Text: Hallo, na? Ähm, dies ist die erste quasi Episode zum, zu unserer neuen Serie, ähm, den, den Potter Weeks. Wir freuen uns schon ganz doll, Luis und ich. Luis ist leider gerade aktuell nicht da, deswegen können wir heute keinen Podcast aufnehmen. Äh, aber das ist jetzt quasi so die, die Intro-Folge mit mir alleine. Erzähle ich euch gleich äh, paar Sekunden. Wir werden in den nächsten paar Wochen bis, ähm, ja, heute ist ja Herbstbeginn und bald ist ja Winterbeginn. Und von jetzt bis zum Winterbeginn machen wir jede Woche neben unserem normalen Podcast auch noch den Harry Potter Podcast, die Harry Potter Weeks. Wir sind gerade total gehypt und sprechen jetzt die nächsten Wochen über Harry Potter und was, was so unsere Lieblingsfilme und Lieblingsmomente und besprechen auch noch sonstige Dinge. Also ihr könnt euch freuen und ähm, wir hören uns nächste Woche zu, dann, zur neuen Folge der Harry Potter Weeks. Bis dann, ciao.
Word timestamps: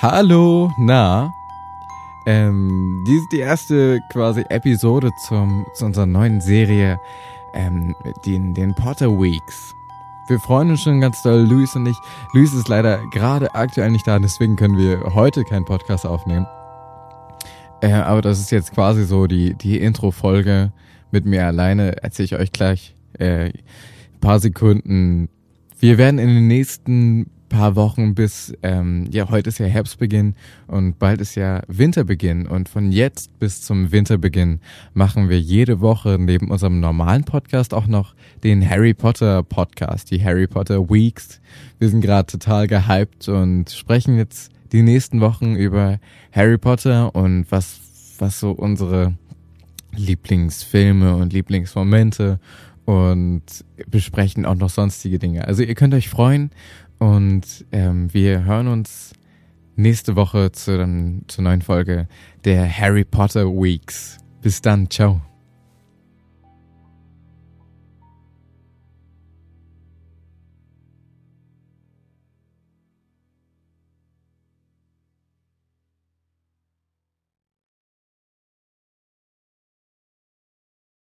Hallo, 0.00 0.70
na? 0.78 1.34
Ähm, 2.24 3.04
dies 3.04 3.20
ist 3.20 3.32
die 3.32 3.40
erste 3.40 4.00
quasi 4.12 4.44
Episode 4.48 5.10
zum, 5.26 5.66
zu 5.74 5.86
unserer 5.86 6.06
neuen 6.06 6.40
Serie, 6.40 7.00
ähm, 7.52 7.96
den, 8.24 8.54
den 8.54 8.76
Potter 8.76 9.10
Weeks. 9.10 9.74
Wir 10.28 10.38
freuen 10.38 10.70
uns 10.70 10.82
schon 10.82 11.00
ganz 11.00 11.22
doll, 11.22 11.40
Luis 11.40 11.74
und 11.74 11.86
ich. 11.86 11.96
Luis 12.34 12.52
ist 12.52 12.68
leider 12.68 13.00
gerade 13.12 13.54
aktuell 13.54 13.90
nicht 13.90 14.06
da, 14.06 14.18
deswegen 14.18 14.56
können 14.56 14.76
wir 14.76 15.14
heute 15.14 15.42
keinen 15.42 15.64
Podcast 15.64 16.04
aufnehmen. 16.04 16.46
Äh, 17.80 17.92
aber 17.92 18.20
das 18.20 18.38
ist 18.38 18.50
jetzt 18.50 18.74
quasi 18.74 19.04
so 19.04 19.26
die, 19.26 19.54
die 19.54 19.78
Intro-Folge 19.78 20.70
mit 21.10 21.24
mir 21.24 21.46
alleine. 21.46 22.02
Erzähle 22.02 22.24
ich 22.26 22.34
euch 22.34 22.52
gleich 22.52 22.94
äh, 23.18 23.52
paar 24.20 24.38
Sekunden. 24.38 25.30
Wir 25.78 25.96
werden 25.96 26.18
in 26.18 26.28
den 26.28 26.46
nächsten 26.46 27.30
paar 27.48 27.76
Wochen 27.76 28.14
bis, 28.14 28.52
ähm, 28.62 29.06
ja, 29.10 29.28
heute 29.30 29.48
ist 29.48 29.58
ja 29.58 29.66
Herbstbeginn 29.66 30.34
und 30.66 30.98
bald 30.98 31.20
ist 31.20 31.34
ja 31.34 31.62
Winterbeginn. 31.68 32.46
Und 32.46 32.68
von 32.68 32.92
jetzt 32.92 33.38
bis 33.38 33.62
zum 33.62 33.90
Winterbeginn 33.90 34.60
machen 34.94 35.28
wir 35.28 35.40
jede 35.40 35.80
Woche 35.80 36.16
neben 36.18 36.50
unserem 36.50 36.80
normalen 36.80 37.24
Podcast 37.24 37.74
auch 37.74 37.86
noch 37.86 38.14
den 38.44 38.68
Harry 38.68 38.94
Potter 38.94 39.42
Podcast, 39.42 40.10
die 40.10 40.22
Harry 40.22 40.46
Potter 40.46 40.88
Weeks. 40.88 41.40
Wir 41.78 41.88
sind 41.88 42.00
gerade 42.00 42.26
total 42.26 42.66
gehypt 42.66 43.28
und 43.28 43.70
sprechen 43.70 44.16
jetzt 44.16 44.52
die 44.72 44.82
nächsten 44.82 45.20
Wochen 45.20 45.56
über 45.56 45.98
Harry 46.32 46.58
Potter 46.58 47.14
und 47.14 47.46
was, 47.50 47.80
was 48.18 48.38
so 48.38 48.50
unsere 48.52 49.14
Lieblingsfilme 49.96 51.16
und 51.16 51.32
Lieblingsmomente 51.32 52.38
und 52.88 53.42
besprechen 53.90 54.46
auch 54.46 54.54
noch 54.54 54.70
sonstige 54.70 55.18
Dinge. 55.18 55.46
Also 55.46 55.62
ihr 55.62 55.74
könnt 55.74 55.92
euch 55.92 56.08
freuen 56.08 56.50
und 56.98 57.66
ähm, 57.70 58.08
wir 58.14 58.44
hören 58.44 58.66
uns 58.66 59.12
nächste 59.76 60.16
Woche 60.16 60.52
zu, 60.52 60.78
dann, 60.78 61.22
zur 61.28 61.44
neuen 61.44 61.60
Folge 61.60 62.08
der 62.46 62.66
Harry 62.66 63.04
Potter 63.04 63.44
Weeks. 63.44 64.16
Bis 64.40 64.62
dann, 64.62 64.88
ciao. 64.88 65.27